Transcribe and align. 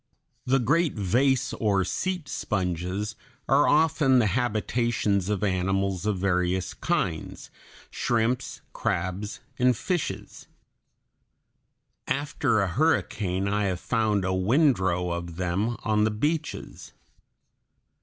The 0.47 0.57
great 0.57 0.95
vase 0.95 1.53
or 1.53 1.83
seat 1.83 2.27
sponges 2.27 3.15
are 3.47 3.67
often 3.69 4.17
the 4.17 4.25
habitations 4.33 5.29
of 5.29 5.43
animals 5.43 6.07
of 6.07 6.17
various 6.17 6.73
kinds 6.73 7.51
shrimps, 7.91 8.61
crabs, 8.73 9.41
and 9.59 9.77
fishes. 9.77 10.47
After 12.07 12.61
a 12.61 12.67
hurricane 12.67 13.47
I 13.47 13.65
have 13.65 13.79
found 13.79 14.25
a 14.25 14.33
windrow 14.33 15.11
of 15.11 15.35
them 15.35 15.77
on 15.83 16.03
the 16.03 16.09
beaches. 16.09 16.93